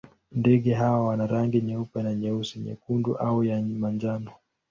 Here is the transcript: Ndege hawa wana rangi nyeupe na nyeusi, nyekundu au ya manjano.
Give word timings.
Ndege 0.31 0.73
hawa 0.73 1.07
wana 1.07 1.27
rangi 1.27 1.61
nyeupe 1.61 2.03
na 2.03 2.15
nyeusi, 2.15 2.59
nyekundu 2.59 3.15
au 3.17 3.43
ya 3.43 3.61
manjano. 3.61 4.31